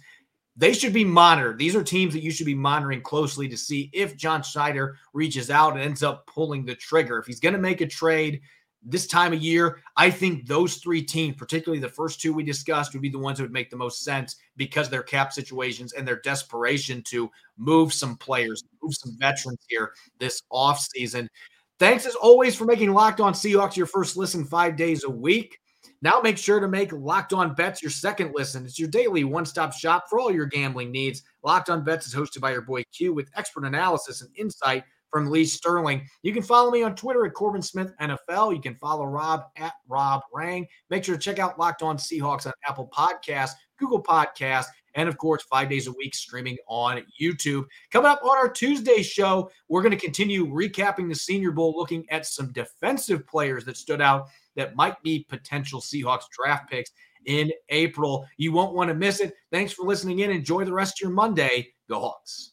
[0.57, 1.59] they should be monitored.
[1.59, 5.51] These are teams that you should be monitoring closely to see if John Schneider reaches
[5.51, 7.19] out and ends up pulling the trigger.
[7.19, 8.41] If he's going to make a trade
[8.83, 12.95] this time of year, I think those three teams, particularly the first two we discussed,
[12.95, 16.09] would be the ones that would make the most sense because their cap situations and
[16.09, 21.29] their desperation to move some players, move some veterans here this offseason.
[21.79, 25.59] Thanks as always for making Locked On Seahawks your first listen five days a week.
[26.01, 28.65] Now make sure to make Locked On Bets your second listen.
[28.65, 31.23] It's your daily one-stop shop for all your gambling needs.
[31.45, 35.31] Locked On Bets is hosted by your boy Q with expert analysis and insight from
[35.31, 36.09] Lee Sterling.
[36.23, 38.55] You can follow me on Twitter at Corbin Smith NFL.
[38.55, 40.67] You can follow Rob at Rob Rang.
[40.91, 45.17] Make sure to check out Locked On Seahawks on Apple Podcasts, Google Podcasts, and of
[45.19, 47.65] course, five days a week streaming on YouTube.
[47.91, 52.05] Coming up on our Tuesday show, we're going to continue recapping the Senior Bowl, looking
[52.11, 56.91] at some defensive players that stood out that might be potential Seahawks draft picks
[57.27, 58.27] in April.
[58.37, 59.35] You won't want to miss it.
[59.51, 60.31] Thanks for listening in.
[60.31, 61.73] Enjoy the rest of your Monday.
[61.89, 62.52] Go Hawks.